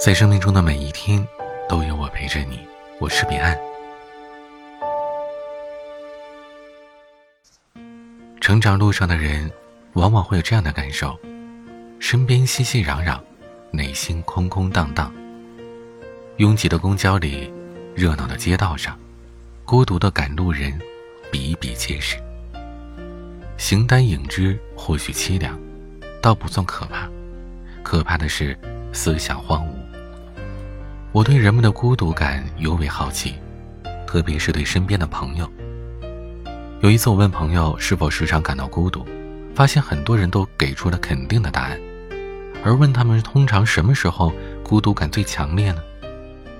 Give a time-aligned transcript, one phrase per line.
[0.00, 1.22] 在生命中的每一天，
[1.68, 2.66] 都有我陪着你。
[2.98, 3.54] 我是彼岸。
[8.40, 9.50] 成长路上的人，
[9.92, 11.18] 往往会有这样的感受：
[11.98, 13.20] 身边熙熙攘攘，
[13.70, 15.12] 内心空空荡荡。
[16.38, 17.52] 拥挤的公交里，
[17.94, 18.98] 热闹的街道上，
[19.66, 20.80] 孤独的赶路人
[21.30, 22.16] 比比皆是。
[23.58, 25.60] 形单影只或许凄凉，
[26.22, 27.06] 倒不算可怕。
[27.82, 28.58] 可怕的是
[28.94, 29.79] 思想荒芜。
[31.12, 33.34] 我对人们的孤独感尤为好奇，
[34.06, 35.50] 特别是对身边的朋友。
[36.82, 39.04] 有一次，我问朋友是否时常感到孤独，
[39.52, 41.76] 发现很多人都给出了肯定的答案。
[42.62, 45.82] 而问他们通常什么时候孤独感最强烈呢？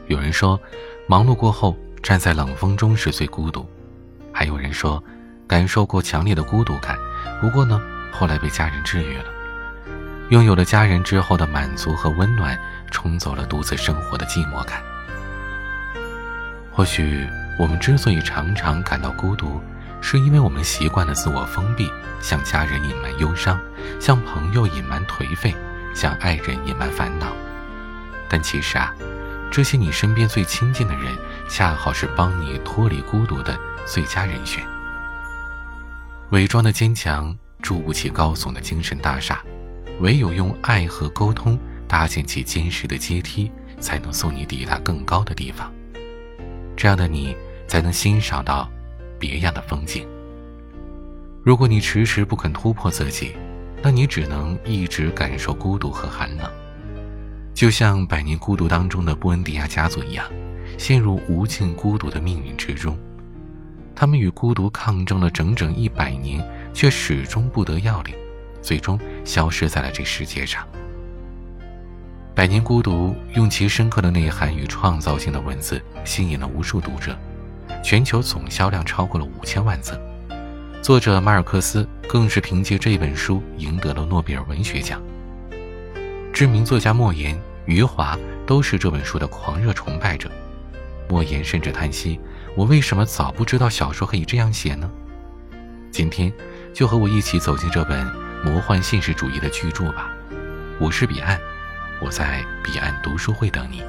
[0.08, 0.58] 有人说，
[1.06, 3.64] 忙碌过后站在冷风中是最孤独；
[4.32, 5.00] 还有人说，
[5.46, 6.98] 感受过强烈的孤独感，
[7.40, 7.80] 不过呢，
[8.10, 9.26] 后来被家人治愈了。
[10.30, 12.58] 拥有了家人之后的满足和温暖。
[12.90, 14.82] 冲走了独自生活的寂寞感。
[16.72, 17.26] 或许
[17.58, 19.60] 我们之所以常常感到孤独，
[20.00, 23.60] 是因为我们习惯了自我封闭，向家人隐瞒忧伤，
[24.00, 25.54] 向朋友隐瞒颓废，
[25.94, 27.26] 向爱人隐瞒烦恼。
[28.28, 28.94] 但其实啊，
[29.50, 31.16] 这些你身边最亲近的人，
[31.48, 34.64] 恰好是帮你脱离孤独的最佳人选。
[36.30, 39.40] 伪装的坚强筑不起高耸的精神大厦，
[39.98, 41.58] 唯有用爱和沟通。
[41.90, 45.72] 搭建起坚实的阶梯，才能送你抵达更高的地方。
[46.76, 47.34] 这样的你，
[47.66, 48.70] 才能欣赏到
[49.18, 50.06] 别样的风景。
[51.42, 53.34] 如果你迟迟不肯突破自己，
[53.82, 56.48] 那你只能一直感受孤独和寒冷，
[57.52, 60.24] 就像《百年孤独》当中的布恩迪亚家族一样，
[60.78, 62.96] 陷入无尽孤独的命运之中。
[63.96, 66.40] 他们与孤独抗争了整整一百年，
[66.72, 68.14] 却始终不得要领，
[68.62, 70.64] 最终消失在了这世界上。
[72.40, 77.14] 《百年孤独》用其深刻的内涵与创造性的文字吸引了无数读者，
[77.84, 80.00] 全球总销量超过了五千万册。
[80.80, 85.02] 作者马尔克斯更是凭借这本书赢得了诺贝尔文学奖。
[86.32, 90.30] 知名作家莫言、余华都是这本书的狂热崇拜者。
[91.10, 92.18] 莫言甚至叹息
[92.56, 94.90] ：“我为什么早不知道小说可以这样写呢？”
[95.92, 96.32] 今天，
[96.72, 98.10] 就和我一起走进这本
[98.42, 100.10] 魔幻现实主义的巨著吧。
[100.80, 101.38] 我是彼岸。
[102.02, 103.82] 我在彼岸读书会等你，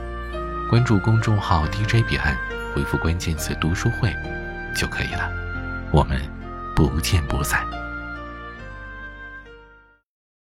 [0.69, 2.35] 关注公众号 DJ 彼岸，
[2.75, 4.13] 回复关键词“读书会”
[4.75, 5.31] 就可以了。
[5.91, 6.21] 我们
[6.75, 7.65] 不见不散。